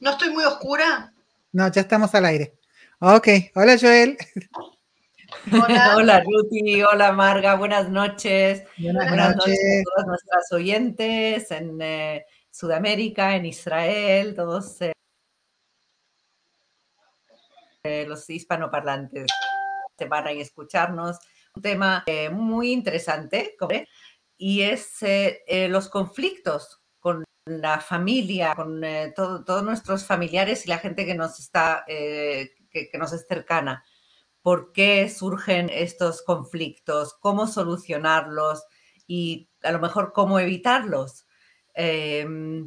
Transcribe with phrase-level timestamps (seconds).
[0.00, 1.12] ¿No estoy muy oscura?
[1.52, 2.54] No, ya estamos al aire.
[3.00, 4.16] Ok, hola Joel.
[5.52, 8.64] Hola, hola Ruti, hola Marga, buenas noches.
[8.78, 9.58] Buenas, noches.
[9.58, 14.94] a todas nuestras oyentes en eh, Sudamérica, en Israel, todos eh,
[18.06, 19.26] los hispanoparlantes
[19.98, 21.18] se van a escucharnos.
[21.54, 23.54] Un tema eh, muy interesante
[24.38, 24.94] y es
[25.68, 26.79] los conflictos con
[27.46, 28.82] la familia, con
[29.14, 33.84] todos nuestros familiares y la gente que nos está, que, que nos es cercana
[34.42, 38.64] por qué surgen estos conflictos, cómo solucionarlos
[39.06, 41.26] y a lo mejor cómo evitarlos.
[41.74, 42.26] Eh,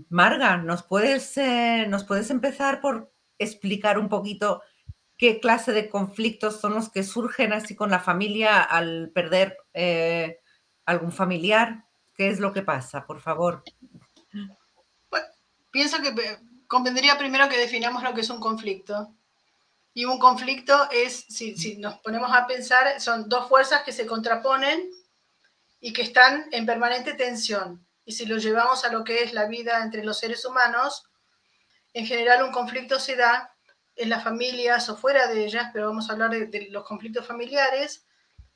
[0.10, 4.62] Marga, ¿nos puedes, eh, ¿nos puedes empezar por explicar un poquito
[5.18, 10.40] qué clase de conflictos son los que surgen así con la familia al perder eh,
[10.86, 11.86] algún familiar?
[12.16, 13.64] ¿Qué es lo que pasa, por favor?
[15.74, 16.14] Pienso que
[16.68, 19.12] convendría primero que definamos lo que es un conflicto.
[19.96, 24.90] Y un conflicto es, si, nos ponemos a pensar, son dos fuerzas que se contraponen
[25.80, 27.86] y que están en permanente tensión.
[28.06, 31.04] Y si lo llevamos a lo que es la vida entre los seres humanos,
[31.94, 33.56] en general un conflicto se da
[33.96, 37.26] en las familias o fuera de ellas, pero vamos a hablar de, de, los conflictos
[37.26, 38.06] familiares,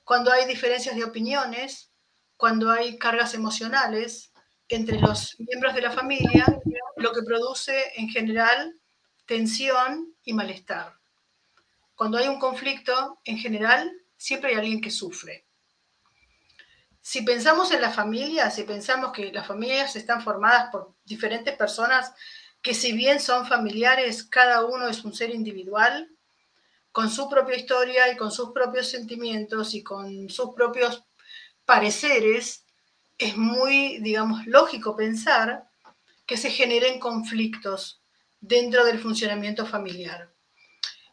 [0.03, 1.91] cuando hay diferencias de opiniones,
[2.35, 4.31] cuando hay cargas emocionales
[4.67, 6.45] entre los miembros de la familia,
[6.97, 8.75] lo que produce en general
[9.25, 10.93] tensión y malestar.
[11.95, 15.45] Cuando hay un conflicto, en general, siempre hay alguien que sufre.
[17.01, 22.13] Si pensamos en la familia, si pensamos que las familias están formadas por diferentes personas
[22.61, 26.09] que si bien son familiares, cada uno es un ser individual,
[26.91, 31.03] con su propia historia y con sus propios sentimientos y con sus propios
[31.65, 32.65] pareceres,
[33.17, 35.66] es muy, digamos, lógico pensar
[36.27, 38.01] que se generen conflictos
[38.39, 40.31] dentro del funcionamiento familiar.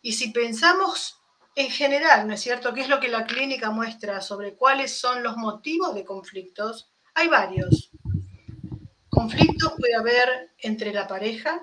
[0.02, 1.18] Y si pensamos
[1.56, 5.22] en general, ¿no es cierto?, qué es lo que la clínica muestra sobre cuáles son
[5.22, 7.90] los motivos de conflictos, hay varios.
[9.08, 11.62] Conflictos puede haber entre la pareja,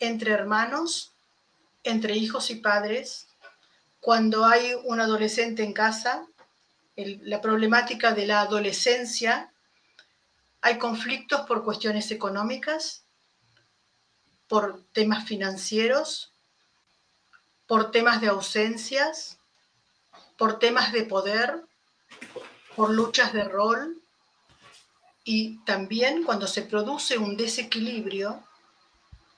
[0.00, 1.14] entre hermanos,
[1.84, 3.28] entre hijos y padres,
[4.00, 6.26] cuando hay un adolescente en casa,
[6.96, 9.53] la problemática de la adolescencia,
[10.64, 13.04] hay conflictos por cuestiones económicas,
[14.48, 16.32] por temas financieros,
[17.66, 19.38] por temas de ausencias,
[20.38, 21.66] por temas de poder,
[22.74, 24.00] por luchas de rol
[25.22, 28.42] y también cuando se produce un desequilibrio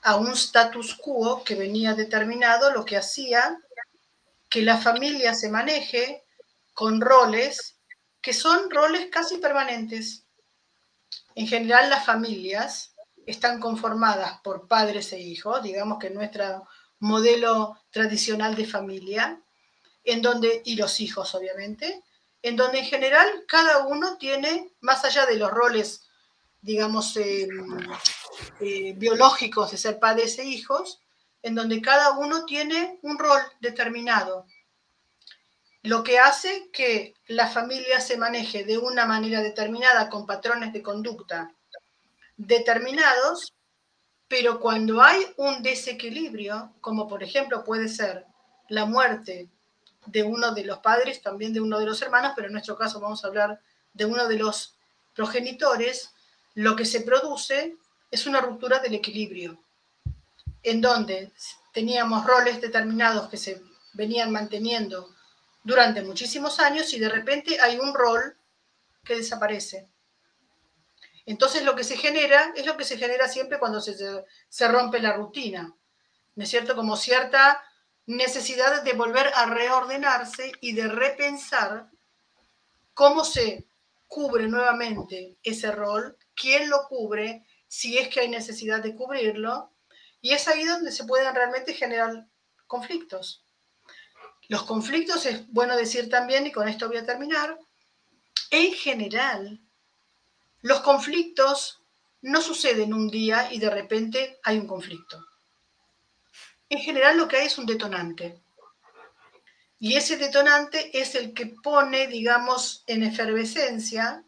[0.03, 3.59] a un status quo que venía determinado, lo que hacía
[4.49, 6.23] que la familia se maneje
[6.73, 7.81] con roles
[8.23, 10.26] que son roles casi permanentes.
[11.37, 12.95] En general las familias
[13.27, 16.63] están conformadas por padres e hijos, digamos que nuestra
[16.99, 19.43] modelo tradicional de familia,
[20.03, 22.03] en donde, y los hijos obviamente,
[22.41, 26.09] en donde en general cada uno tiene, más allá de los roles,
[26.63, 27.47] digamos, eh,
[28.61, 31.03] eh, biológicos de ser padres e hijos,
[31.43, 34.47] en donde cada uno tiene un rol determinado,
[35.87, 40.83] lo que hace que la familia se maneje de una manera determinada con patrones de
[40.83, 41.53] conducta
[42.37, 43.55] determinados
[44.29, 48.27] pero cuando hay un desequilibrio, como por ejemplo puede ser
[48.69, 49.49] la muerte
[50.07, 53.01] de uno de los padres, también de uno de los hermanos, pero en nuestro caso
[53.01, 53.61] vamos a hablar
[53.93, 54.75] de uno de los
[55.15, 56.13] progenitores,
[56.55, 57.77] lo que se produce
[58.11, 59.59] es una ruptura del equilibrio,
[60.63, 61.31] en donde
[61.73, 65.16] teníamos roles determinados que se venían manteniendo
[65.67, 68.39] durante muchísimos años y de repente hay un rol
[69.03, 69.89] que desaparece.
[71.27, 73.97] Entonces lo que se genera es lo que se genera siempre cuando se,
[74.49, 75.75] se rompe la rutina,
[76.37, 76.77] ¿no es cierto?
[76.77, 77.61] Como cierta
[78.07, 81.91] necesidad de volver a reordenarse y de repensar
[82.95, 83.67] cómo se
[84.07, 89.73] cubre nuevamente ese rol, quién lo cubre, si es que hay necesidad de cubrirlo,
[90.21, 92.29] y es ahí donde se pueden realmente generar
[92.69, 93.46] conflictos.
[94.49, 97.59] Los conflictos es bueno decir también, y con esto voy a terminar,
[98.51, 99.61] en general
[100.63, 101.81] los conflictos
[102.23, 105.25] no suceden un día y de repente hay un conflicto.
[106.69, 108.41] En general lo que hay es un detonante.
[109.79, 114.25] Y ese detonante es el que pone, digamos, en efervescencia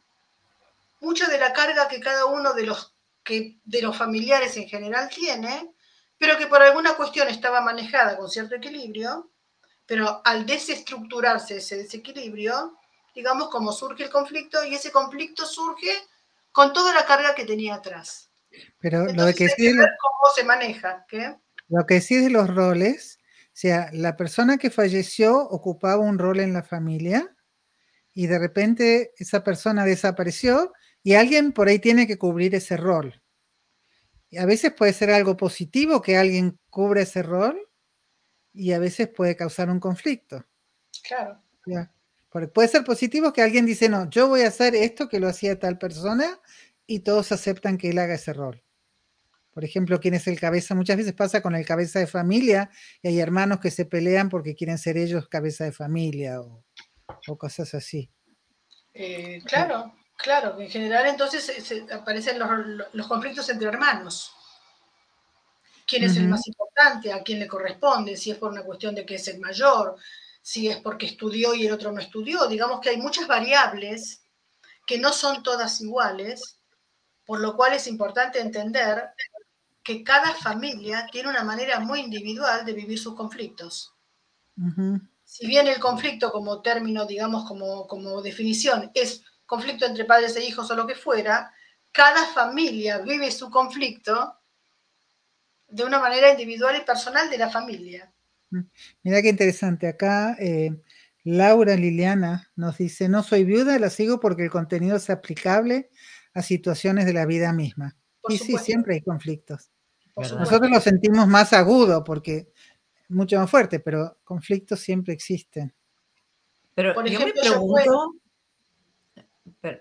[1.00, 2.92] mucha de la carga que cada uno de los,
[3.24, 5.72] que, de los familiares en general tiene,
[6.18, 9.30] pero que por alguna cuestión estaba manejada con cierto equilibrio,
[9.88, 12.76] pero al desestructurarse ese desequilibrio,
[13.14, 15.90] digamos, como surge el conflicto, y ese conflicto surge
[16.52, 18.30] con toda la carga que tenía atrás.
[18.80, 21.36] Pero lo de que sí cómo se maneja, ¿qué?
[21.68, 26.40] Lo que sí de los roles, o sea, la persona que falleció ocupaba un rol
[26.40, 27.34] en la familia
[28.12, 33.22] y de repente esa persona desapareció y alguien por ahí tiene que cubrir ese rol.
[34.28, 37.67] Y a veces puede ser algo positivo que alguien cubra ese rol
[38.58, 40.44] y a veces puede causar un conflicto.
[41.02, 41.40] Claro.
[42.28, 45.28] Porque puede ser positivo que alguien dice, no, yo voy a hacer esto que lo
[45.28, 46.40] hacía tal persona
[46.86, 48.62] y todos aceptan que él haga ese rol.
[49.52, 52.70] Por ejemplo, quién es el cabeza, muchas veces pasa con el cabeza de familia
[53.00, 56.64] y hay hermanos que se pelean porque quieren ser ellos cabeza de familia o,
[57.36, 58.10] cosas así.
[58.92, 62.38] Eh, claro, claro, en general entonces aparecen
[62.92, 64.34] los, conflictos entre hermanos.
[65.88, 67.10] ¿Quién es el más importante?
[67.10, 68.14] ¿A quién le corresponde?
[68.14, 69.96] Si es por una cuestión de que es el mayor,
[70.42, 72.46] si es porque estudió y el otro no estudió.
[72.46, 74.22] Digamos que hay muchas variables
[74.86, 76.58] que no son todas iguales,
[77.24, 79.08] por lo cual es importante entender
[79.82, 83.94] que cada familia tiene una manera muy individual de vivir sus conflictos.
[85.24, 90.44] Si bien el conflicto como término, digamos, como, como definición, es conflicto entre padres e
[90.44, 91.50] hijos o lo que fuera,
[91.92, 94.37] cada familia vive su conflicto
[95.68, 98.12] de una manera individual y personal de la familia.
[99.02, 99.86] Mira qué interesante.
[99.86, 100.70] Acá eh,
[101.24, 105.90] Laura Liliana nos dice, no soy viuda, la sigo porque el contenido es aplicable
[106.32, 107.96] a situaciones de la vida misma.
[108.28, 109.70] y sí, siempre hay conflictos.
[110.16, 112.48] Nosotros lo sentimos más agudo porque
[113.08, 115.72] mucho más fuerte, pero conflictos siempre existen.
[116.74, 118.14] Pero yo me pregunto,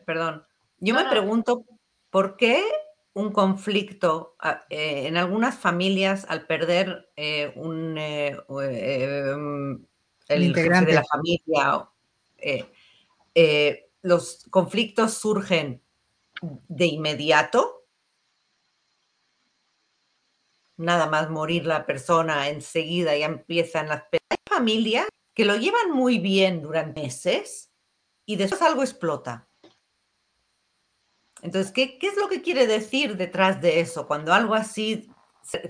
[0.05, 0.45] perdón,
[0.79, 1.65] yo me pregunto
[2.09, 2.63] por qué
[3.17, 8.37] un conflicto ah, eh, en algunas familias al perder eh, un, eh,
[10.27, 11.89] el integrante de la familia,
[14.03, 15.81] los conflictos surgen
[16.41, 17.77] de inmediato
[20.77, 26.19] nada más morir la persona, enseguida ya empiezan las Hay familias que lo llevan muy
[26.19, 27.71] bien durante meses
[28.27, 29.46] y después algo explota.
[31.41, 34.07] Entonces, ¿qué, es lo que quiere decir detrás de eso?
[34.07, 35.09] Cuando algo así,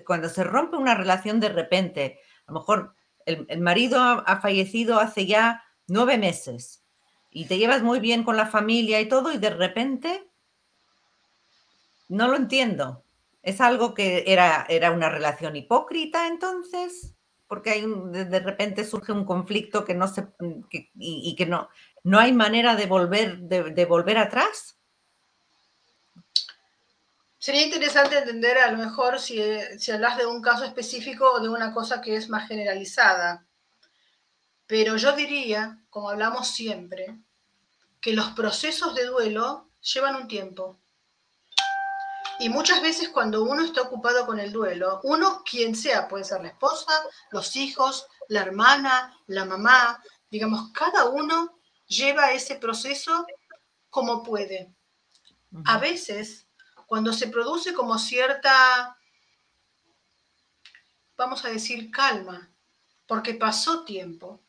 [0.06, 5.26] cuando se rompe una relación de repente, a lo mejor el, marido ha, fallecido hace
[5.26, 6.84] ya nueve meses
[7.30, 10.30] y te llevas muy bien con la familia y todo y de repente
[12.10, 13.04] no lo entiendo.
[13.44, 17.14] ¿Es algo que era, era una relación hipócrita entonces?
[17.48, 20.64] Porque hay de, repente surge un conflicto que no se mm,
[20.96, 21.70] y, que no,
[22.04, 24.77] no hay manera de volver, de, volver atrás.
[27.40, 29.40] Sería interesante entender a lo mejor si,
[29.78, 33.46] si hablas de un caso específico o de una cosa que es más generalizada.
[34.66, 37.20] Pero yo diría, como hablamos siempre,
[38.02, 40.80] que los procesos de duelo llevan un tiempo.
[42.40, 46.42] Y muchas veces cuando uno está ocupado con el duelo, uno, quien sea, puede ser
[46.42, 46.92] la esposa,
[47.32, 53.26] los hijos, la hermana, la mamá, digamos, cada uno lleva ese proceso
[53.90, 54.74] como puede.
[55.66, 56.47] A veces,
[56.88, 58.98] cuando se produce como cierta,
[61.18, 62.50] vamos a decir, calma,
[63.06, 64.42] porque pasó tiempo,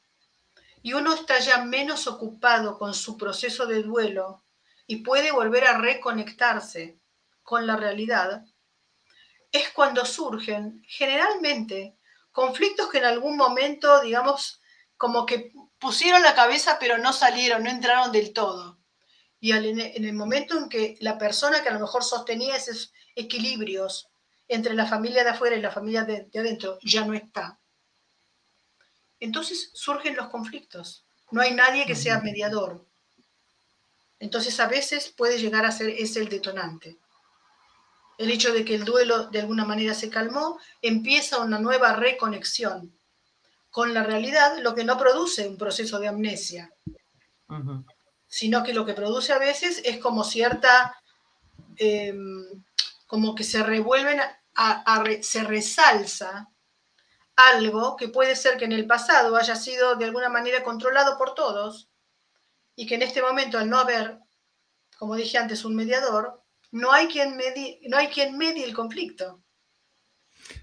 [0.83, 4.45] y uno está ya menos ocupado con su proceso de duelo
[4.87, 6.99] y puede volver a reconectarse
[7.43, 8.47] con la realidad,
[9.51, 11.97] es cuando surgen generalmente
[12.31, 14.61] conflictos que en algún momento, digamos,
[14.97, 18.78] como que pusieron la cabeza pero no salieron, no entraron del todo.
[19.41, 24.09] Y en el momento en que la persona que a lo mejor sostenía esos equilibrios
[24.49, 27.61] entre la familia de afuera y la familia de, adentro ya no está,
[29.21, 31.05] entonces surgen los conflictos.
[31.31, 32.87] No hay nadie que sea mediador.
[34.19, 36.99] Entonces a veces puede llegar a ser ese el detonante.
[38.17, 42.99] El hecho de que el duelo de alguna manera se calmó, empieza una nueva reconexión
[43.71, 46.73] con la realidad, lo que no produce un proceso de amnesia,
[48.29, 50.95] sino que lo que produce a veces es como cierta,
[51.77, 52.45] em,
[53.07, 54.21] como que se revuelven,
[54.55, 56.49] a, se resalza
[57.37, 61.35] algo que puede ser que en el pasado haya sido de alguna manera controlado por
[61.35, 61.89] todos
[62.75, 64.19] y que en este momento al no haber,
[64.99, 66.43] como dije antes, un mediador,
[66.73, 67.41] no hay quien
[67.89, 69.43] no hay quien medie el conflicto.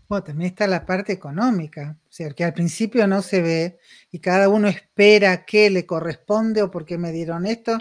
[0.07, 3.79] Bueno, también está la parte económica, o sea, que al principio no se ve
[4.11, 7.77] y cada uno espera qué le corresponde o por qué me dieron esto.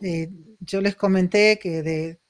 [0.00, 2.20] Eh, yo les comenté que de,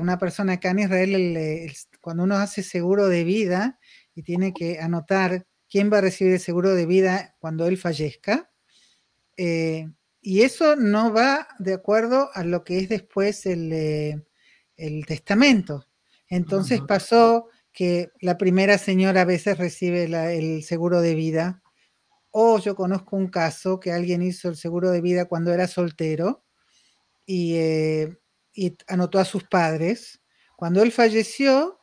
[0.00, 3.78] una persona acá en Israel, cuando uno hace seguro de vida
[4.14, 8.50] y tiene que anotar quién va a recibir el seguro de vida cuando él fallezca,
[9.36, 9.90] eh,
[10.22, 14.22] y eso no va de acuerdo a lo que es después el, eh,
[14.76, 15.86] el testamento.
[16.28, 21.62] Entonces pasó que la primera señora a veces recibe el seguro de vida,
[22.30, 26.44] o yo conozco un caso que alguien hizo el seguro de vida cuando era soltero
[27.26, 28.18] y, eh,
[28.54, 30.20] y anotó a sus padres.
[30.56, 31.78] Cuando él falleció,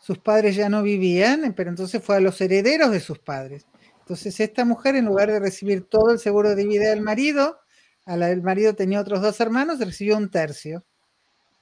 [0.00, 3.66] sus padres ya no vivían, pero entonces fue a los herederos de sus padres.
[4.00, 7.60] Entonces esta mujer, en lugar de recibir todo el seguro de vida del marido,
[8.06, 10.84] el marido tenía otros dos hermanos, recibió un tercio.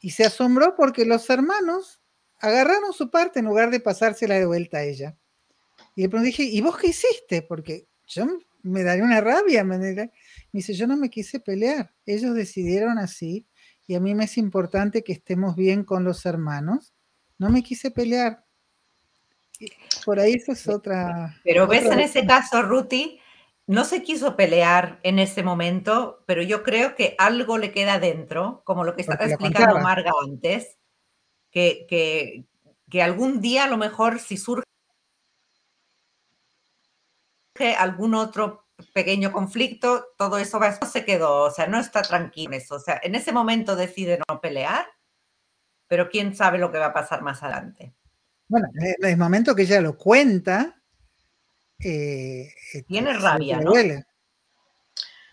[0.01, 2.01] Y se asombró porque los hermanos
[2.41, 5.17] agarraron su parte en lugar de pasársela de vuelta a ella.
[5.95, 7.43] Y le pregunté, ¿y vos qué hiciste?
[7.43, 8.27] Porque yo
[8.63, 9.65] me daría una rabia.
[9.65, 10.11] Me, me
[10.53, 11.93] dice, yo no me quise pelear.
[12.07, 13.47] Ellos decidieron así
[13.87, 16.95] y a mí me es importante que estemos bien con los hermanos.
[17.39, 18.45] No me quise pelear.
[20.05, 21.41] Por ahí eso es otra.
[21.43, 23.21] Pero ves en ese caso, Ruti,
[23.67, 28.63] no se quiso pelear en ese momento, pero yo creo que algo le queda dentro,
[28.65, 30.78] como lo que estaba explicando Marga antes,
[31.59, 32.45] que, que,
[32.89, 34.63] que, algún día a lo mejor si surge
[37.77, 42.77] algún otro pequeño conflicto, todo eso va, se quedó, o sea, no está tranquilo eso,
[42.77, 44.87] o sea, en ese momento decide no pelear,
[45.89, 47.93] pero quién sabe lo que va a pasar más adelante.
[48.47, 50.81] Bueno, en el momento que ella lo cuenta,
[51.81, 53.73] eh, eh, tiene rabia, ¿no?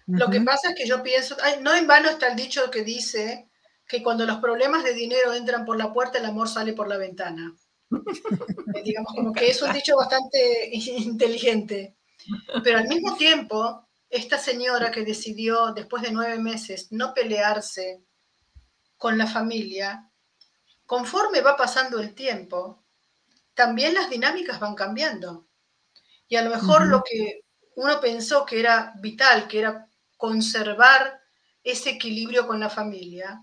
[0.08, 3.50] Lo que pasa es que yo pienso, no en vano está el dicho que dice
[3.88, 6.98] que cuando los problemas de dinero entran por la puerta, el amor sale por la
[6.98, 7.56] ventana.
[7.92, 11.98] Eh, digamos, como que es un dicho bastante inteligente.
[12.64, 18.04] Pero al mismo tiempo, esta señora que decidió, después de nueve meses, no pelearse
[18.98, 20.10] con la familia,
[20.86, 22.84] conforme va pasando el tiempo,
[23.54, 25.48] también las dinámicas van cambiando.
[26.28, 27.42] Y a lo mejor lo que
[27.76, 29.88] uno pensó que era vital, que era
[30.18, 31.22] conservar
[31.64, 33.42] ese equilibrio con la familia,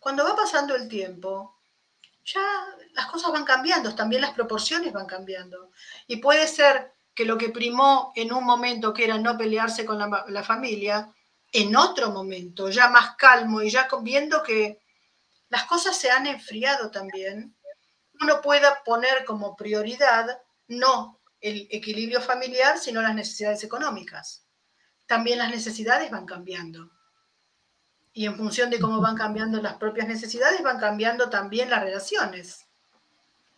[0.00, 1.60] cuando va pasando el tiempo,
[2.24, 2.40] ya
[2.94, 5.70] las cosas van cambiando, también las proporciones van cambiando.
[6.06, 9.98] Y puede ser que lo que primó en un momento, que era no pelearse con
[9.98, 11.12] la, familia,
[11.52, 14.80] en otro momento, ya más calmo y ya viendo que
[15.48, 17.54] las cosas se han enfriado también,
[18.20, 24.44] uno pueda poner como prioridad no el equilibrio familiar, sino las necesidades económicas.
[25.06, 26.90] También las necesidades van cambiando.
[28.12, 32.66] Y en función de cómo van cambiando las propias necesidades, van cambiando también las relaciones.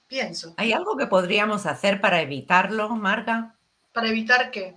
[0.06, 0.54] Pienso.
[0.58, 3.56] ¿Hay algo que podríamos hacer para evitarlo, Marga?
[3.92, 4.76] ¿Para evitar qué?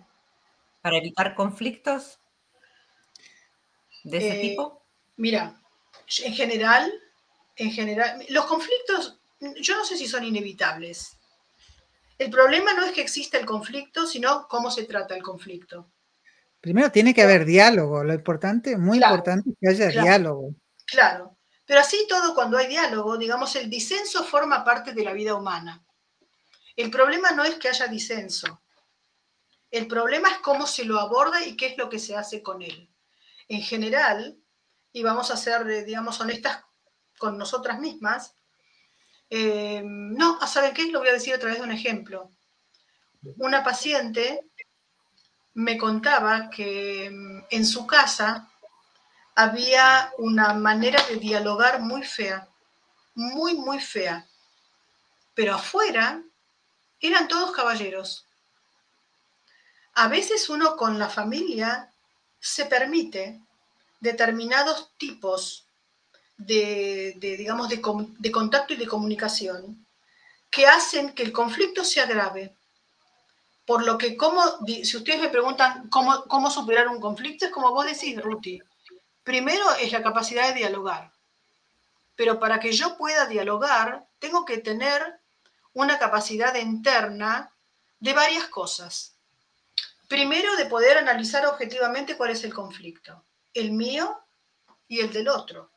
[0.81, 2.19] ¿Para evitar conflictos
[4.03, 4.81] de ese eh, tipo?
[5.17, 5.59] Mira,
[6.23, 6.93] en general,
[7.57, 9.19] en general, los conflictos
[9.59, 11.17] yo no sé si son inevitables.
[12.17, 15.87] El problema no es que exista el conflicto, sino cómo se trata el conflicto.
[16.65, 20.55] Primero tiene que haber diálogo, lo importante, muy importante es que haya diálogo.
[20.87, 25.35] Claro, pero así todo cuando hay diálogo, digamos, el disenso forma parte de la vida
[25.35, 25.85] humana.
[26.75, 28.63] El problema no es que haya disenso,
[29.69, 32.63] el problema es cómo se lo aborda y qué es lo que se hace con
[32.63, 32.89] él.
[33.47, 34.35] En general,
[34.91, 36.63] y vamos a ser, digamos, honestas
[37.19, 38.33] con nosotras mismas,
[39.29, 40.91] eh, no, ¿a saber qué?
[40.91, 42.31] Lo voy a decir a través de un ejemplo.
[43.37, 44.49] Una paciente
[45.55, 48.49] me contaba que mm, en su casa
[49.35, 52.47] había una manera de dialogar muy fea,
[53.15, 54.25] muy, muy fea.
[55.33, 56.21] Pero afuera
[57.01, 58.25] eran todos caballeros.
[59.95, 61.91] A veces uno con la familia
[62.39, 63.41] se permite
[63.99, 65.65] determinados tipos
[66.37, 69.85] de, digamos, de, contacto y de comunicación
[70.49, 72.54] que hacen que el conflicto se agrave.
[73.65, 77.71] Por lo que, ¿cómo, si ustedes me preguntan cómo, cómo superar un conflicto, es como
[77.71, 78.61] vos decís, Ruti.
[79.23, 81.11] Primero es la capacidad de dialogar.
[82.15, 85.19] Pero para que yo pueda dialogar, tengo que tener
[85.73, 87.51] una capacidad interna
[87.99, 89.15] de varias cosas.
[90.07, 94.19] Primero, de poder analizar objetivamente cuál es el conflicto, el mío
[94.87, 95.71] y el del otro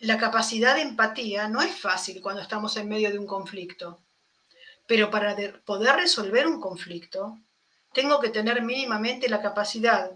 [0.00, 4.00] la capacidad de empatía no es fácil cuando estamos en medio de un conflicto,
[4.88, 7.38] pero para poder resolver un conflicto,
[7.92, 10.10] tengo que tener mínimamente la capacidad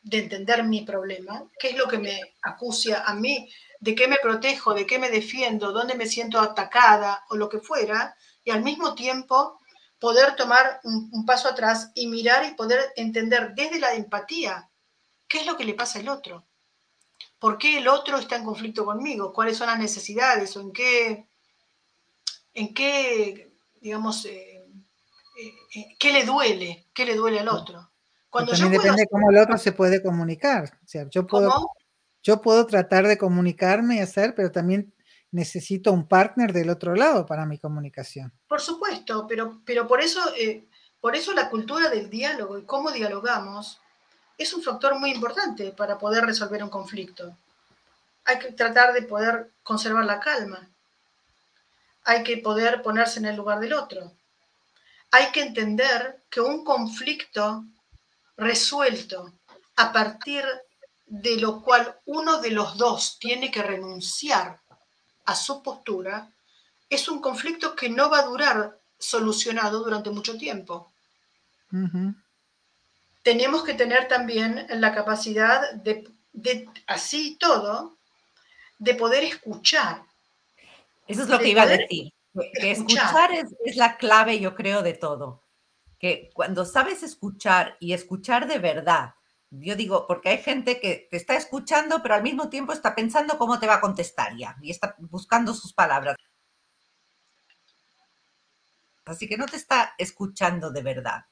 [0.00, 3.50] de entender mi problema, qué es lo que me acucia a mí,
[3.80, 7.58] de qué me protejo, de qué me defiendo, dónde me siento atacada o lo que
[7.58, 9.60] fuera, y al mismo tiempo
[9.98, 14.70] poder tomar un, un paso atrás y mirar y poder entender desde la empatía
[15.28, 16.46] qué es lo que le pasa al otro.
[17.38, 21.26] Por qué el otro está en conflicto conmigo, cuáles son las necesidades o en qué,
[22.54, 23.53] en qué
[23.84, 24.64] digamos, eh,
[25.38, 27.90] eh, eh, qué le duele, qué le duele al otro.
[28.30, 30.80] Cuando también depende de cómo el otro se puede comunicar.
[30.82, 31.52] O sea, yo puedo,
[32.22, 34.94] yo puedo tratar de comunicarme y hacer, pero también
[35.30, 38.32] necesito un partner del otro lado para mi comunicación.
[38.48, 40.66] Por supuesto, pero, pero por, eso, eh,
[40.98, 43.80] por eso la cultura del diálogo y cómo dialogamos
[44.38, 47.36] es un factor muy importante para poder resolver un conflicto.
[48.24, 50.70] Hay que tratar de poder conservar la calma.
[52.04, 54.12] Hay que poder ponerse en el lugar del otro.
[55.10, 57.64] Hay que entender que un conflicto
[58.36, 59.32] resuelto
[59.76, 60.44] a partir
[61.06, 64.60] de lo cual uno de los dos tiene que renunciar
[65.26, 66.30] a su postura,
[66.88, 70.92] es un conflicto que no va a durar solucionado durante mucho tiempo.
[73.22, 77.96] Tenemos que tener también la capacidad de, así todo,
[78.78, 80.02] de poder escuchar.
[81.06, 82.12] Eso es lo que iba a decir.
[82.60, 85.42] Que escuchar, es, es la clave, yo creo, de todo.
[85.98, 89.14] Que cuando sabes escuchar y escuchar de verdad,
[89.50, 93.38] yo digo, porque hay gente que te está escuchando, pero al mismo tiempo está pensando
[93.38, 96.16] cómo te va a contestar ya y está buscando sus palabras.
[99.04, 101.24] Así que no te está escuchando de verdad.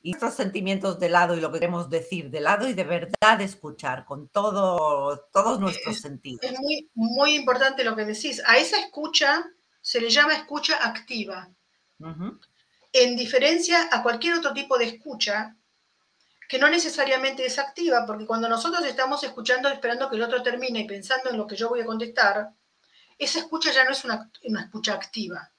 [0.00, 3.40] Y nuestros sentimientos de lado y lo que queremos decir de lado y de verdad
[3.40, 6.40] escuchar con todo, todos nuestros sentidos.
[6.42, 8.40] Es muy, muy importante lo que decís.
[8.46, 9.44] A esa escucha
[9.80, 11.50] se le llama escucha activa.
[12.92, 15.56] En diferencia a cualquier otro tipo de escucha,
[16.48, 20.80] que no necesariamente es activa, porque cuando nosotros estamos escuchando, esperando que el otro termine
[20.80, 22.50] y pensando en lo que yo voy a contestar,
[23.18, 25.50] esa escucha ya no es una, escucha activa,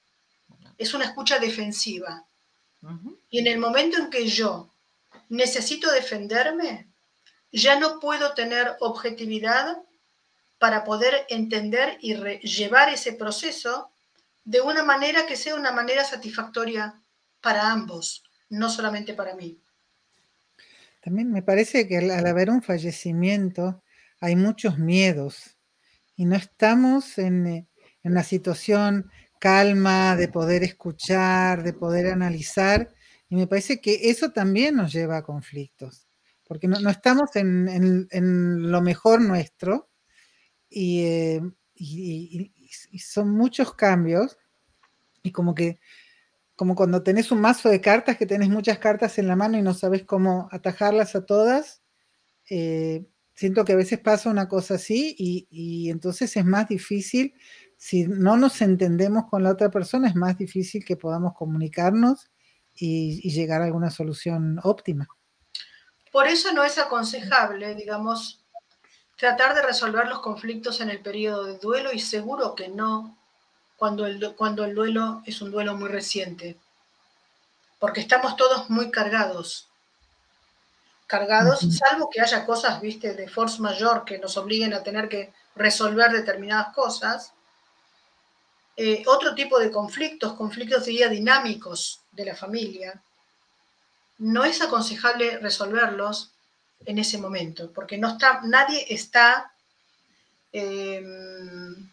[0.76, 2.26] es una escucha defensiva.
[3.30, 4.70] Y en el momento en que yo
[5.28, 6.88] necesito defenderme,
[7.52, 9.78] ya no puedo tener objetividad
[10.58, 13.90] para poder entender y llevar ese proceso
[14.44, 16.94] de una manera que sea una manera satisfactoria
[17.40, 19.58] para ambos, no solamente para mí.
[21.02, 23.82] También me parece que al, haber un fallecimiento
[24.20, 25.56] hay muchos miedos
[26.14, 27.66] y no estamos en, eh,
[28.02, 29.10] una situación
[29.40, 32.94] calma de poder escuchar, de poder analizar.
[33.28, 36.06] Y me parece que eso también nos lleva a conflictos,
[36.46, 38.08] porque no, estamos en,
[38.70, 39.90] lo mejor nuestro
[40.70, 41.40] eh,
[41.74, 42.52] y,
[42.98, 44.38] son muchos cambios
[45.22, 45.80] y como que
[46.54, 49.62] como cuando tenés un mazo de cartas, que tenés muchas cartas en la mano y
[49.62, 51.82] no sabes cómo atajarlas a todas.
[52.50, 53.06] Eh,
[53.40, 57.32] siento que a veces pasa una cosa así y, entonces es más difícil,
[57.80, 62.30] si no nos entendemos con la otra persona, es más difícil que podamos comunicarnos
[62.74, 65.08] y, y llegar a alguna solución óptima.
[66.12, 68.44] Por eso no es aconsejable, digamos,
[69.16, 73.16] tratar de resolver los conflictos en el periodo de duelo y seguro que no
[73.76, 76.58] cuando el, cuando el duelo es un duelo muy reciente,
[77.78, 79.70] porque estamos todos muy cargados,
[81.06, 85.32] cargados, salvo que haya cosas, viste, de force mayor que nos obliguen a tener que
[85.56, 87.32] resolver determinadas cosas.
[88.82, 93.02] Eh, otro tipo de conflictos, conflictos diría dinámicos de la familia,
[94.16, 96.30] no es aconsejable resolverlos
[96.86, 99.52] en ese momento, porque no está, nadie está
[100.50, 101.90] em,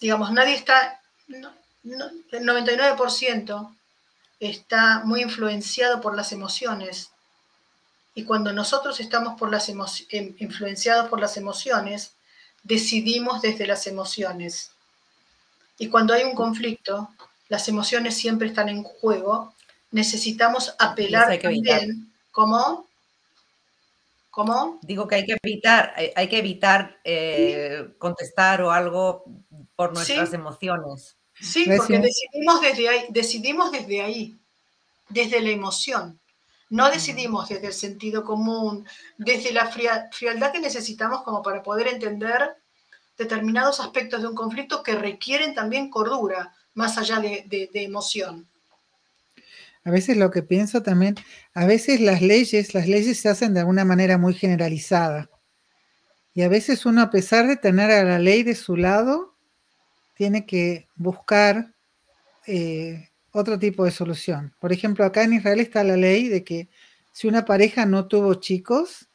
[0.00, 3.76] digamos, nadie está, el 99%
[4.40, 7.10] está muy influenciado por las emociones.
[8.14, 12.14] Y cuando nosotros estamos por las em, influenciados por las emociones,
[12.62, 14.73] decidimos desde las emociones.
[15.78, 17.10] Y cuando hay un conflicto,
[17.48, 19.54] las emociones siempre están en juego.
[19.90, 22.86] Necesitamos apelar también, ¿cómo?
[24.30, 24.80] ¿Cómo?
[24.82, 29.24] Digo que hay que evitar, hay, que evitar eh, contestar o algo
[29.76, 31.16] por nuestras emociones.
[31.40, 34.36] Sí, porque decidimos desde ahí, decidimos desde ahí,
[35.08, 36.18] desde la emoción.
[36.70, 38.86] No decidimos desde el sentido común,
[39.18, 42.56] desde la frialdad que necesitamos como para poder entender
[43.16, 48.48] determinados aspectos de un conflicto que requieren también cordura, más allá de, de emoción.
[49.84, 51.14] A veces lo que pienso también,
[51.52, 55.28] a veces las leyes, las leyes se hacen de alguna manera muy generalizada.
[56.32, 59.34] Y a veces uno, a pesar de tener a la ley de su lado,
[60.14, 61.74] tiene que buscar
[62.46, 64.54] eh, otro tipo de solución.
[64.58, 66.68] Por ejemplo, acá en Israel está la ley de que
[67.12, 69.08] si una pareja no tuvo chicos,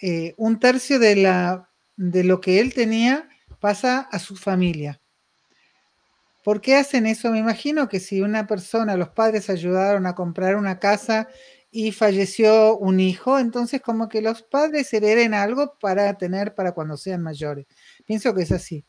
[0.00, 1.67] eh, un tercio de, la,
[1.98, 3.28] de lo que él tenía
[3.60, 5.02] pasa a su familia.
[6.42, 7.30] ¿Por qué hacen eso?
[7.30, 11.28] Me imagino que si una persona, los padres ayudaron a comprar una casa
[11.70, 16.96] y falleció un hijo, entonces como que los padres hereden algo para tener para cuando
[16.96, 17.66] sean mayores.
[18.06, 18.86] Pienso que es así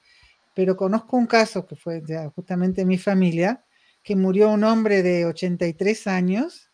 [0.59, 2.03] pero conozco un caso que fue
[2.35, 3.63] justamente mi familia,
[4.03, 6.69] que murió un hombre de 83 años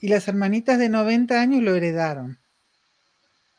[0.00, 2.40] y las hermanitas de 90 años lo heredaron.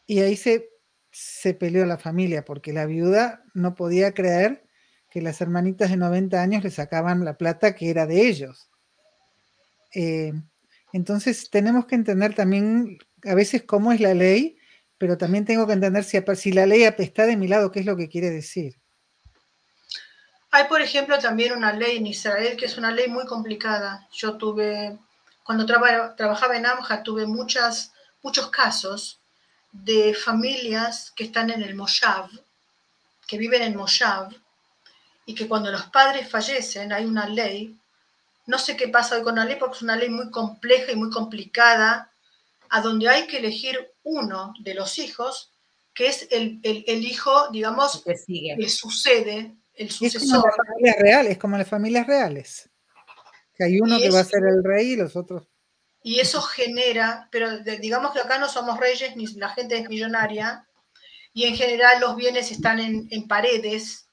[0.05, 0.71] Y ahí se,
[1.17, 4.67] se peleó la familia porque la viuda no podía creer
[5.09, 8.69] que las hermanitas de 90 años le sacaban la plata que era de ellos.
[9.93, 10.33] Eh,
[10.91, 14.57] entonces tenemos que entender también a veces cómo es la ley,
[14.97, 17.95] pero también tengo que entender si, la ley está de mi lado, qué es lo
[17.95, 18.75] que quiere decir.
[20.51, 24.05] Hay, por ejemplo, también una ley en Israel que es una ley muy complicada.
[24.11, 24.99] Yo tuve,
[25.45, 29.21] cuando trabajaba en AMJA, tuve muchas, muchos casos
[29.83, 32.29] de familias que están en el Moshav,
[33.27, 34.33] que viven en Moshav,
[35.25, 37.75] y que cuando los padres fallecen hay una ley,
[38.45, 40.95] no sé qué pasa hoy con la ley porque es una ley muy compleja y
[40.95, 42.11] muy complicada,
[42.69, 45.51] a donde hay que elegir uno de los hijos,
[45.93, 46.59] que es el,
[47.03, 48.15] hijo, digamos, que,
[48.57, 50.21] que sucede el sucesor.
[50.21, 52.69] Es como las familias reales, como las familias reales.
[53.55, 55.47] Que hay uno que va a ser el rey y los otros.
[56.05, 60.67] Y eso genera, pero digamos que acá no somos reyes, ni la gente es millonaria,
[61.33, 64.07] y en general los bienes están en, paredes,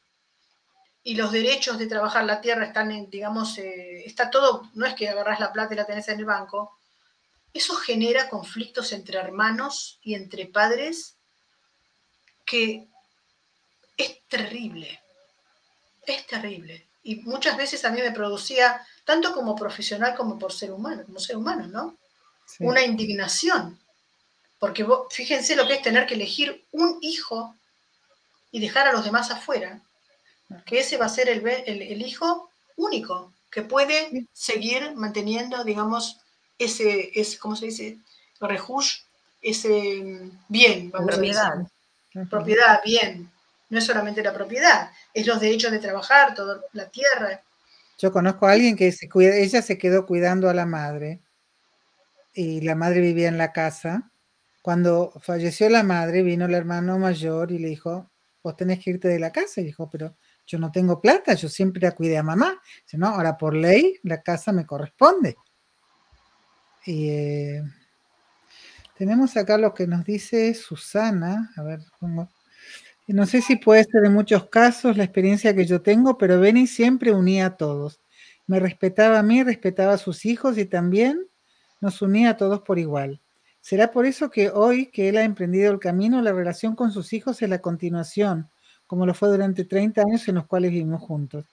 [1.05, 4.95] y los derechos de trabajar la tierra están en, digamos, eh, está todo, no es
[4.95, 6.79] que agarras la plata y la tenés en el banco.
[7.53, 11.17] Eso genera conflictos entre hermanos y entre padres
[12.47, 12.89] que
[13.99, 15.03] es terrible
[16.07, 16.87] es terrible.
[17.03, 21.19] Y muchas veces a mí me producía, tanto como profesional como por ser humano, como
[21.19, 21.97] ser humano, ¿no?
[22.61, 23.79] Una indignación.
[24.59, 27.55] Porque fíjense lo que es tener que elegir un hijo
[28.53, 29.81] y dejar a los demás afuera.
[30.67, 36.19] Que ese va a ser el, el, hijo único, que puede seguir manteniendo, digamos,
[36.59, 37.99] ese, ese ¿cómo se dice?
[38.39, 38.99] Rejush,
[39.41, 41.67] ese mm, bien, propiedad.
[42.31, 43.33] Propiedad, bien.
[43.71, 47.43] No es solamente la propiedad, es los derechos de trabajar, toda la tierra.
[47.99, 51.23] Yo conozco a alguien que se cuida, ella se quedó cuidando a la madre
[52.35, 54.11] y la madre vivía en la casa.
[54.63, 58.11] Cuando falleció la madre, vino el hermano mayor y le dijo,
[58.43, 59.61] vos tenés que irte de la casa.
[59.61, 62.61] Y dijo, pero yo no tengo plata, yo siempre la cuidé a mamá.
[62.85, 65.37] Dice, no, ahora por ley la casa me corresponde.
[66.85, 67.63] Y eh,
[68.97, 71.53] tenemos acá lo que nos dice Susana.
[71.57, 72.29] A ver, pongo.
[73.09, 76.67] No sé si puede ser en muchos casos la experiencia que yo tengo, pero Benny
[76.67, 78.01] siempre unía a todos.
[78.47, 81.27] Me respetaba a mí, respetaba a sus hijos y también
[81.81, 83.21] nos unía a todos por igual.
[83.61, 87.13] Será por eso que hoy que él ha emprendido el camino, la relación con sus
[87.13, 88.51] hijos es la continuación,
[88.87, 91.45] como lo fue durante 30 años en los cuales vivimos juntos.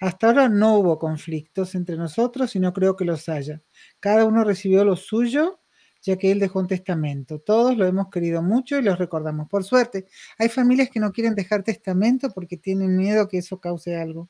[0.00, 3.62] Hasta ahora no hubo conflictos entre nosotros y no creo que los haya.
[4.00, 5.57] Cada uno recibió lo suyo
[6.02, 7.38] ya que él dejó un testamento.
[7.38, 9.48] Todos lo hemos querido mucho y los recordamos.
[9.48, 10.06] Por suerte,
[10.38, 14.28] hay familias que no quieren dejar testamento porque tienen miedo que eso cause algo.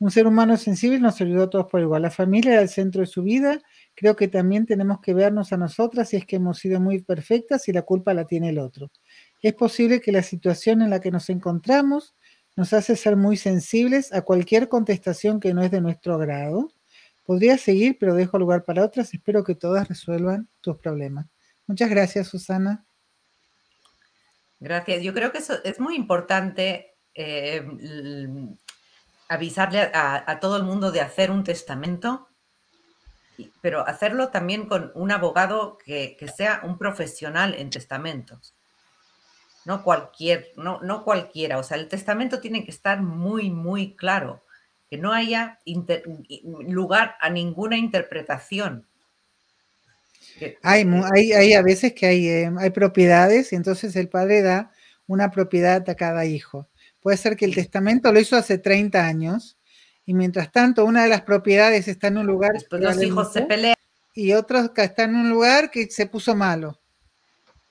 [0.00, 2.02] Un ser humano sensible nos ayudó a todos por igual.
[2.02, 3.60] La familia era el centro de su vida.
[3.96, 7.66] Creo que también tenemos que vernos a nosotras si es que hemos sido muy perfectas
[7.68, 8.92] y la culpa la tiene el otro.
[9.42, 12.14] Es posible que la situación en la que nos encontramos
[12.54, 16.72] nos hace ser muy sensibles a cualquier contestación que no es de nuestro agrado
[17.28, 19.12] Podría seguir, pero dejo lugar para otras.
[19.12, 21.26] Espero que todas resuelvan tus problemas.
[21.66, 22.86] Muchas gracias, Susana.
[24.58, 25.02] Gracias.
[25.02, 27.68] Yo creo que eso es muy importante eh,
[29.28, 32.30] avisarle a, todo el mundo de hacer un testamento,
[33.60, 38.54] pero hacerlo también con un abogado que, sea un profesional en testamentos.
[39.66, 41.58] No cualquier, no, no cualquiera.
[41.58, 44.42] O sea, el testamento tiene que estar muy, muy claro
[44.90, 45.60] que no haya
[46.66, 48.86] lugar a ninguna interpretación.
[50.62, 50.88] Hay,
[51.34, 54.70] hay, a veces que hay, eh, hay propiedades y entonces el padre da
[55.06, 56.68] una propiedad a cada hijo.
[57.00, 59.58] Puede ser que el testamento lo hizo hace 30 años
[60.06, 62.52] y mientras tanto una de las propiedades está en un lugar...
[62.52, 63.74] Después los hijos se pelean.
[64.14, 66.80] Y otros que están en un lugar que se puso malo.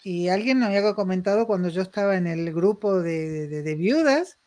[0.03, 4.37] Y alguien me había comentado cuando yo estaba en el grupo de viudas,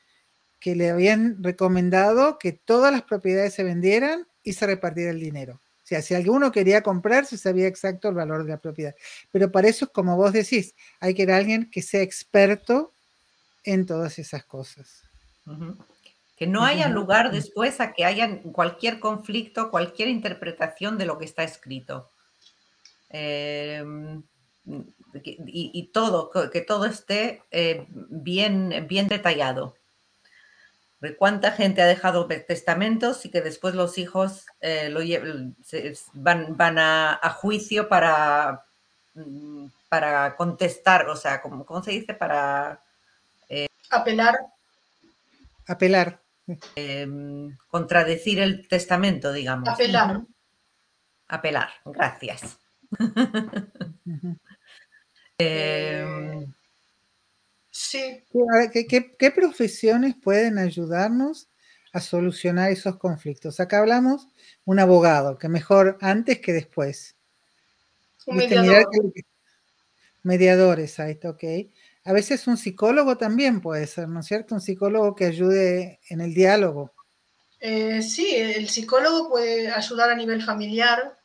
[0.60, 5.54] que le habían recomendado que todas las propiedades se vendieran y se repartiera el dinero.
[5.54, 8.94] O sea, si alguno quería comprar, se sabía exacto el valor de la propiedad.
[9.32, 12.92] Pero para eso, como vos decís, hay que ir a alguien que sea experto
[13.64, 15.02] en todas esas cosas.
[16.36, 21.24] Que no haya lugar después a que haya cualquier conflicto, cualquier interpretación de lo que
[21.24, 22.08] está escrito.
[23.08, 24.22] Em,
[25.16, 29.74] y, todo, que todo esté eh, bien, bien detallado
[31.18, 35.00] cuánta gente ha dejado testamentos y que después los hijos eh, lo
[36.12, 38.66] van, van a, juicio para,
[39.14, 42.14] mm, para contestar, o sea, ¿cómo, cómo se dice?
[42.14, 42.82] Para...
[43.48, 44.36] Eh, Apelar.
[45.66, 46.20] Apelar.
[46.74, 49.68] Em, contradecir el testamento, digamos.
[49.68, 50.20] Apelar.
[51.28, 52.58] Apelar, gracias.
[57.90, 58.22] Sí.
[59.18, 61.48] ¿Qué, profesiones pueden ayudarnos
[61.92, 63.58] a solucionar esos conflictos?
[63.58, 64.28] Acá hablamos
[64.64, 67.16] un abogado, que mejor antes que después.
[68.26, 68.86] Un mediador.
[70.22, 71.42] Mediadores, ahí está, ok.
[72.04, 74.54] A veces un psicólogo también puede ser, ¿no es cierto?
[74.54, 76.92] Un psicólogo que ayude en el diálogo.
[77.58, 81.18] Eh, sí, el psicólogo puede ayudar a nivel familiar,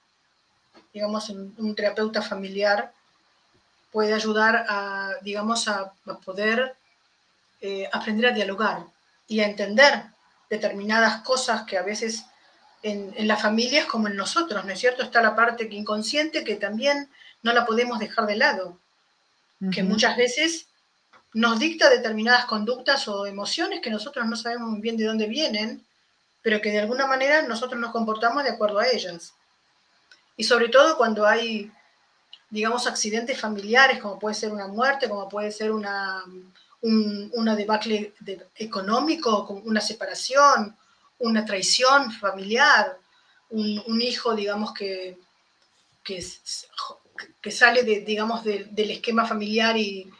[0.91, 2.91] digamos, un terapeuta familiar
[3.95, 5.93] puede ayudar a, digamos, a,
[6.25, 6.75] poder
[7.61, 8.83] eh, aprender a dialogar
[9.25, 10.03] y a entender
[10.49, 12.25] determinadas cosas que a veces
[12.83, 15.01] en, en las familias como en nosotros, ¿no es cierto?
[15.01, 17.09] Está la parte inconsciente que también
[17.41, 18.77] no la podemos dejar de lado
[19.71, 20.67] que muchas veces
[21.33, 25.85] nos dicta determinadas conductas o emociones que nosotros no sabemos muy bien de dónde vienen,
[26.41, 29.33] pero que de alguna manera nosotros nos comportamos de acuerdo a ellas.
[30.35, 31.71] Y sobre todo cuando hay,
[32.49, 36.23] digamos, accidentes familiares, como puede ser una muerte, como puede ser una,
[36.81, 38.13] una debacle
[38.55, 40.75] económico, una separación,
[41.19, 42.97] una traición familiar,
[43.49, 45.17] un, hijo, digamos, que,
[46.03, 46.21] que
[47.41, 50.11] que sale, de, digamos, del esquema familiar y,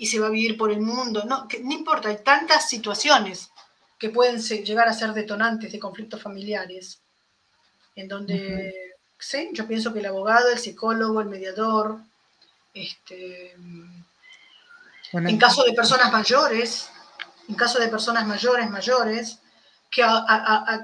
[0.00, 1.24] se va a vivir por el mundo.
[1.24, 3.50] No, no importa, hay tantas situaciones
[3.98, 7.00] que pueden llegar a ser detonantes de conflictos familiares,
[7.96, 8.87] en donde,
[9.18, 11.98] sí, yo pienso que el abogado, el psicólogo, el mediador,
[12.74, 13.52] este,
[15.12, 16.90] en caso de personas mayores,
[17.48, 19.38] en caso de personas mayores, mayores,
[19.90, 20.04] que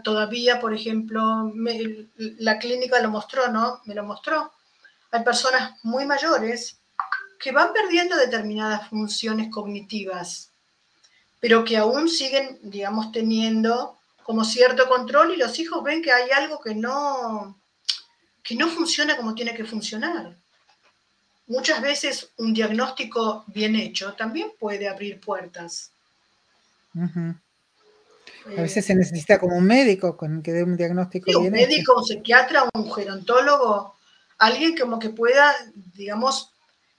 [0.02, 1.52] todavía, por ejemplo,
[2.16, 3.82] la clínica lo mostró, ¿no?
[3.84, 4.50] Me lo mostró
[5.14, 6.80] hay personas muy mayores
[7.38, 10.50] que van perdiendo determinadas funciones cognitivas,
[11.38, 16.30] pero que aún siguen, digamos, teniendo como cierto control y los hijos ven que hay
[16.30, 17.56] algo que no,
[18.44, 20.36] que no funciona como tiene que funcionar.
[21.46, 25.90] Muchas veces un diagnóstico bien hecho también puede abrir puertas.
[26.96, 31.96] A veces se necesita como un médico con que dé un diagnóstico bien un médico,
[31.96, 33.96] un psiquiatra, un gerontólogo,
[34.38, 35.54] alguien como que pueda,
[35.94, 36.52] digamos,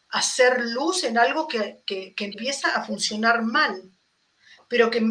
[0.09, 1.83] hacer luz en algo que,
[2.17, 3.83] empieza a funcionar mal,
[4.67, 5.05] pero que,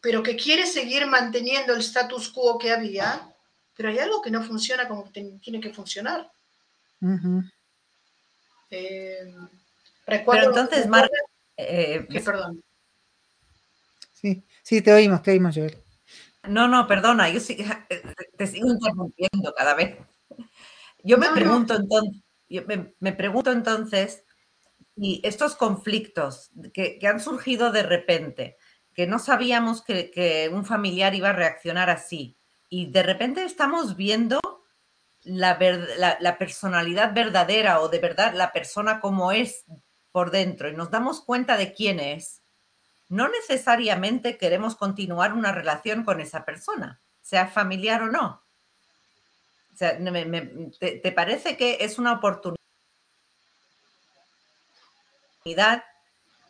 [0.00, 3.31] pero que quiere seguir manteniendo el status quo que había,
[3.82, 6.30] pero hay algo que no funciona como tiene que funcionar.
[8.70, 9.34] Eh,
[10.06, 11.16] recuerdo pero entonces, Marta,
[11.56, 12.62] eh, perdón.
[14.12, 15.76] Sí, sí, te oímos, te oímos, Joel.
[16.44, 17.56] No, no, perdona, yo sí,
[18.38, 19.98] te sigo interrumpiendo cada vez.
[21.02, 22.22] Yo me pregunto entonces,
[23.00, 24.22] me, pregunto entonces
[24.94, 28.58] si estos conflictos que, han surgido de repente,
[28.94, 32.38] que no sabíamos que, un familiar iba a reaccionar así,
[32.72, 34.40] y de repente estamos viendo
[35.24, 35.58] la,
[36.18, 39.66] la, personalidad verdadera o de verdad la persona como es
[40.10, 42.40] por dentro y nos damos cuenta de quién es,
[43.10, 48.42] no necesariamente queremos continuar una relación con esa persona, sea familiar o no.
[49.74, 52.56] O sea, te, parece que es una oportunidad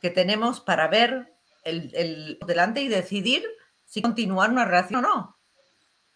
[0.01, 3.45] que tenemos para ver el, delante y decidir
[3.87, 5.42] si continuar una relación o no?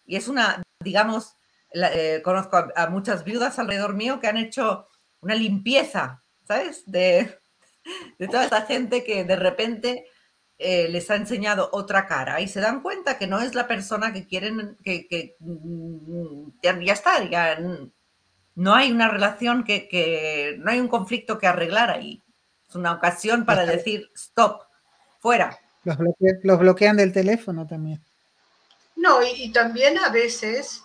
[0.07, 1.35] Y es una, digamos,
[1.73, 4.87] eh, conozco a, muchas viudas alrededor mío que han hecho
[5.19, 6.83] una limpieza, ¿sabes?
[6.85, 7.37] De,
[8.17, 10.05] de toda esa gente que de repente
[10.57, 14.11] eh, les ha enseñado otra cara y se dan cuenta que no es la persona
[14.11, 17.59] que quieren, que, mm, ya, está, ya
[18.55, 22.23] no hay una relación que, no hay un conflicto que arreglar ahí.
[22.67, 24.63] Es una ocasión para decir, stop,
[25.19, 25.57] fuera.
[25.83, 25.97] Los,
[26.43, 28.01] los bloquean del teléfono también.
[28.97, 30.83] No, y, y, también a veces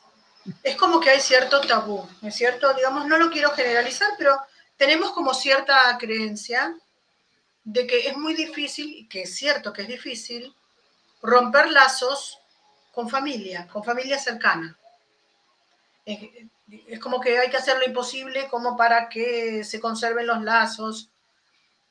[0.62, 2.72] es como que hay cierto tabú, ¿es cierto?
[2.74, 4.38] Digamos, no lo quiero generalizar, pero
[4.76, 6.76] tenemos como cierta creencia
[7.64, 10.54] de que es muy difícil, y que es cierto que es difícil,
[11.22, 12.38] romper lazos
[12.92, 14.76] con familia, con familia cercana.
[16.04, 21.10] Es, como que hay que hacer lo imposible como para que se conserven los lazos.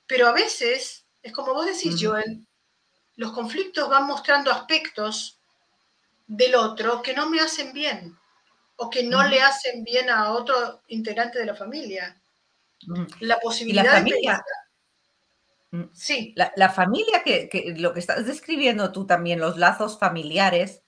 [0.07, 2.45] Pero a veces, es como vos decís, Joel,
[3.15, 5.39] los conflictos van mostrando aspectos
[6.31, 8.17] del otro que no me hacen bien
[8.77, 12.21] o que no le hacen bien a otro integrante de la familia.
[13.19, 14.43] La posibilidad la familia,
[15.91, 16.33] sí.
[16.55, 20.83] La, familia que, lo que estás describiendo tú también, los lazos familiares,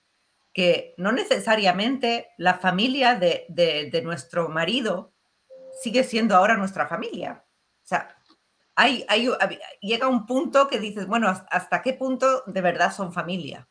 [0.54, 5.12] que no necesariamente la familia de, nuestro marido
[5.82, 7.44] sigue siendo ahora nuestra familia.
[7.84, 8.16] O sea,
[8.74, 9.28] hay, hay,
[9.82, 13.68] llega un punto que dices, bueno, ¿hasta qué punto de verdad son familia?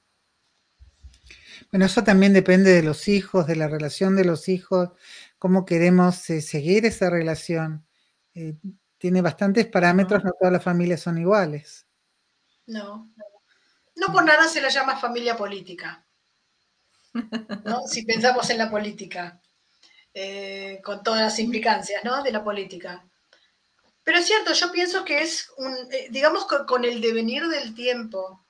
[1.74, 4.90] Bueno, eso también depende de los hijos, de la relación de los hijos,
[5.40, 7.84] cómo queremos eh, seguir esa relación.
[8.36, 8.54] Eh,
[9.00, 11.88] tiene bastantes parámetros, no todas las familias son iguales.
[12.68, 13.12] No,
[13.96, 16.06] no por nada se la llama familia política.
[17.66, 17.82] ¿no?
[17.88, 19.42] Si pensamos en la política,
[20.14, 22.22] eh, con todas las implicancias ¿no?
[22.22, 23.04] de la política.
[24.04, 25.76] Pero es cierto, yo pienso que es un,
[26.12, 28.46] digamos que con el devenir del tiempo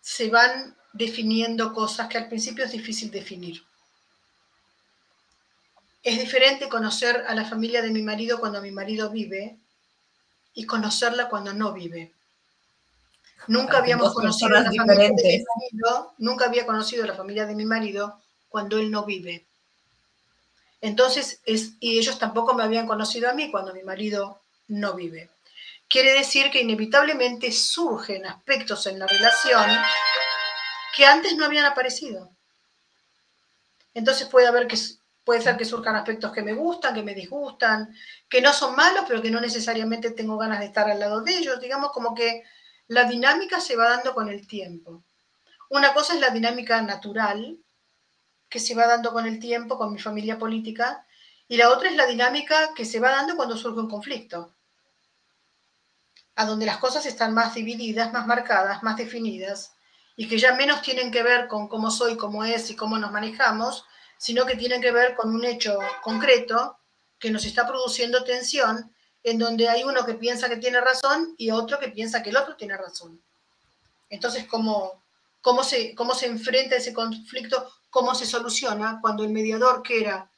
[0.00, 3.62] se van definiendo cosas que al principio es difícil definir.
[6.02, 9.58] Es diferente conocer a la familia de mi marido cuando mi marido vive
[10.54, 12.12] y conocerla cuando no vive.
[13.48, 17.44] Nunca habíamos conocido a la familia de mi marido, nunca había conocido a la familia
[17.44, 19.44] de mi marido cuando él no vive.
[20.80, 25.30] Entonces, es, y ellos tampoco me habían conocido a mí cuando mi marido no vive.
[25.88, 29.70] Quiere decir que inevitablemente surgen aspectos en la relación
[30.94, 32.30] que antes no habían aparecido.
[33.92, 34.78] Entonces puede haber que
[35.24, 37.94] puede ser que surjan aspectos que me gustan, que me disgustan,
[38.28, 41.38] que no son malos, pero que no necesariamente tengo ganas de estar al lado de
[41.38, 41.60] ellos.
[41.60, 42.44] Digamos como que
[42.88, 45.02] la dinámica se va dando con el tiempo.
[45.70, 47.58] Una cosa es la dinámica natural,
[48.50, 51.06] que se va dando con el tiempo, con mi familia política,
[51.48, 54.54] y la otra es la dinámica que se va dando cuando surge un conflicto,
[56.36, 59.73] a donde las cosas están más divididas, más marcadas, más definidas,
[60.16, 63.10] y que ya menos tienen que ver con cómo soy, cómo es y cómo nos
[63.10, 63.84] manejamos,
[64.18, 66.78] sino que tienen que ver con un hecho concreto
[67.18, 71.50] que nos está produciendo tensión en donde hay uno que piensa que tiene razón y
[71.50, 73.22] otro que piensa que el otro tiene razón.
[74.10, 75.02] Entonces, ¿cómo,
[75.40, 77.70] cómo, se, cómo se enfrenta ese conflicto?
[77.90, 80.30] ¿Cómo se soluciona cuando el mediador, que era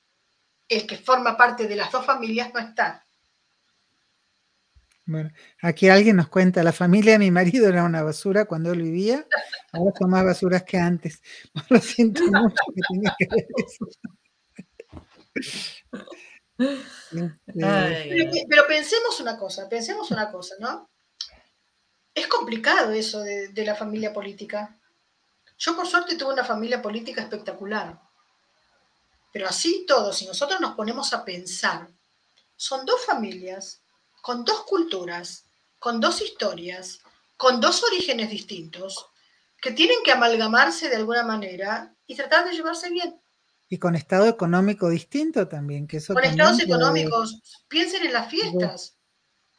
[0.69, 3.06] el que forma parte de las dos familias, no está?
[5.09, 5.31] Bueno,
[5.63, 9.25] aquí alguien nos cuenta, la familia de mi marido era una basura cuando él vivía,
[9.73, 11.23] ahora son más basuras que antes.
[11.71, 13.87] Lo siento mucho que tenga que ver eso.
[18.49, 20.91] Pero, pensemos una cosa, pensemos una cosa, ¿no?
[22.13, 24.77] Es complicado eso de, de, la familia política.
[25.57, 28.01] Yo por suerte tuve una familia política espectacular.
[29.33, 31.87] Pero así todo, si nosotros nos ponemos a pensar,
[32.57, 33.83] son dos familias
[34.27, 35.45] con dos culturas,
[35.79, 37.01] con dos historias,
[37.37, 39.07] con dos orígenes distintos,
[39.63, 43.21] que tienen que amalgamarse de alguna manera y tratar de llevarse bien.
[43.69, 48.97] Y con estado económico distinto también, que eso Con estados económicos, piensen en las fiestas.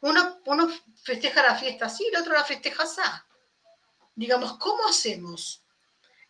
[0.02, 0.68] Uno, uno
[1.02, 3.00] festeja la fiesta así, el otro la festeja así.
[4.16, 5.64] Digamos, ¿cómo hacemos?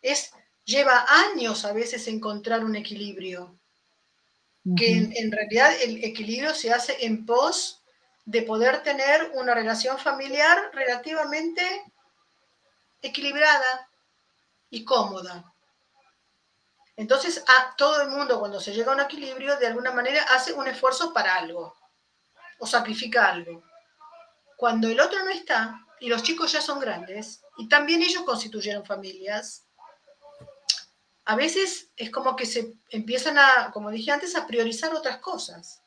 [0.01, 0.31] Es,
[0.63, 3.59] lleva años a veces encontrar un equilibrio,
[4.77, 7.78] que en, en, realidad el equilibrio se hace en pos
[8.29, 11.63] de poder tener una relación familiar relativamente
[13.01, 13.89] equilibrada
[14.69, 15.51] y cómoda.
[16.95, 20.53] Entonces, a todo el mundo cuando se llega a un equilibrio, de alguna manera hace
[20.53, 21.75] un esfuerzo para algo
[22.59, 23.63] o sacrifica algo.
[24.57, 28.85] Cuando el otro no está y los chicos ya son grandes y también ellos constituyeron
[28.85, 29.65] familias,
[31.25, 35.81] a veces es como que se empiezan a, como dije antes, a priorizar otras cosas.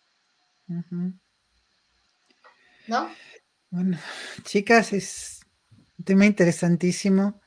[2.87, 3.11] ¿No?
[3.71, 3.99] Bueno,
[4.45, 5.41] chicas, es
[5.99, 7.41] un tema interesantísimo.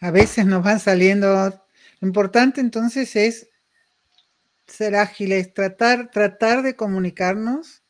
[0.00, 1.60] A veces nos van saliendo
[2.00, 3.50] lo importante entonces es
[4.66, 7.82] ser ágiles, tratar, tratar de comunicarnos,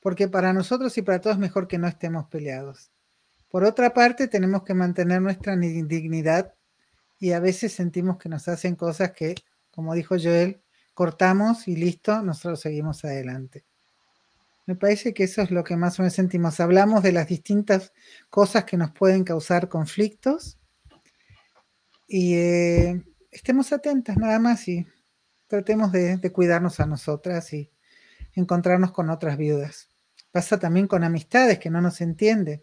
[0.00, 2.90] porque para nosotros y para todos es mejor que no estemos peleados.
[3.48, 6.54] Por otra parte, tenemos que mantener nuestra dignidad
[7.20, 9.36] y a veces sentimos que nos hacen cosas que,
[9.70, 10.60] como dijo Joel,
[10.94, 13.64] cortamos y listo, nosotros seguimos adelante.
[14.66, 16.60] Me parece que eso es lo que más o menos sentimos.
[16.60, 17.92] Hablamos de las distintas
[18.30, 20.58] cosas que nos pueden causar conflictos
[22.06, 24.86] y eh, estemos atentas nada más y
[25.48, 27.72] tratemos de, cuidarnos a nosotras y
[28.34, 29.88] encontrarnos con otras viudas.
[30.30, 32.62] Pasa también con amistades que no nos entienden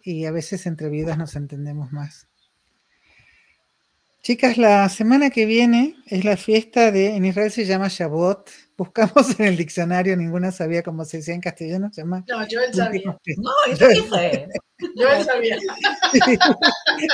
[0.00, 2.28] y a veces entre viudas nos entendemos más.
[4.22, 8.48] Chicas, la semana que viene es la fiesta de, en Israel se llama Shavuot.
[8.76, 11.90] Buscamos en el diccionario, ninguna sabía cómo se decía en castellano.
[11.92, 13.02] Se llama no, yo él sabía.
[13.04, 14.46] No, eso qué
[14.94, 15.56] Yo él sabía.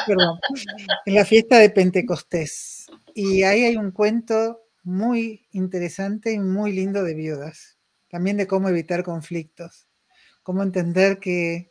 [0.07, 0.39] Perdón.
[1.07, 2.89] En la fiesta de Pentecostés.
[3.15, 7.79] Y ahí hay un cuento muy interesante y muy lindo de viudas.
[8.11, 9.89] También de cómo evitar conflictos.
[10.43, 11.71] Cómo entender que,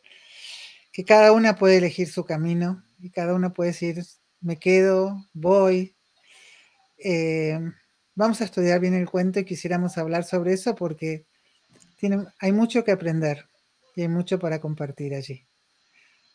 [0.90, 4.02] que cada una puede elegir su camino y cada una puede decir
[4.40, 5.96] me quedo, voy.
[6.98, 7.58] Eh,
[8.14, 11.26] vamos a estudiar bien el cuento y quisiéramos hablar sobre eso porque
[12.40, 13.46] hay mucho que aprender
[13.96, 15.46] y hay mucho para compartir allí.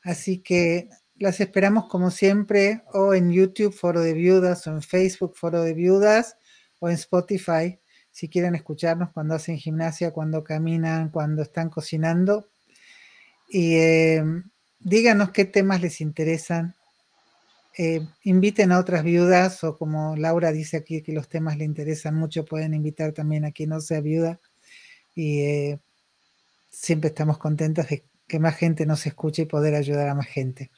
[0.03, 5.35] Así que las esperamos como siempre o en YouTube Foro de Viudas o en Facebook
[5.35, 6.37] Foro de Viudas
[6.79, 7.79] o en Spotify
[8.13, 12.47] si quieren escucharnos cuando hacen gimnasia, cuando caminan, cuando están cocinando.
[13.49, 14.23] Y eh,
[14.79, 16.75] díganos qué temas les interesan.
[17.77, 22.15] Eh, inviten a otras viudas o como Laura dice aquí que los temas le interesan
[22.15, 24.39] mucho, pueden invitar también a quien no sea viuda.
[25.15, 25.79] Y eh,
[26.69, 30.71] siempre estamos contentos de que más gente nos escuche y poder ayudar a más gente.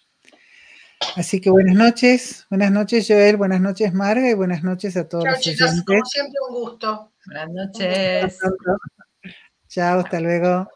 [1.15, 5.25] Así que buenas noches, buenas noches Joel, buenas noches Marga y buenas noches a todos
[5.25, 5.85] Chao, los chicas, oyentes.
[5.85, 7.11] como siempre, un gusto.
[7.25, 8.39] Buenas noches.
[9.67, 10.67] Chao, hasta luego.